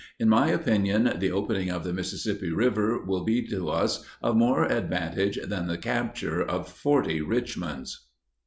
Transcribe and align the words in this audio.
In 0.17 0.29
my 0.29 0.47
opinion, 0.49 1.13
the 1.19 1.29
opening 1.31 1.69
of 1.69 1.83
the 1.83 1.93
Mississippi 1.93 2.49
River 2.49 3.05
will 3.05 3.23
be 3.23 3.45
to 3.49 3.69
us 3.69 4.03
of 4.23 4.35
more 4.35 4.65
advantage 4.65 5.37
than 5.45 5.67
the 5.67 5.77
capture 5.77 6.41
of 6.41 6.67
forty 6.67 7.21
Richmonds. 7.21 8.07